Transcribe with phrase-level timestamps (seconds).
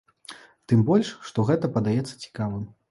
[0.73, 2.71] Тым больш што гэта падаецца цікавым.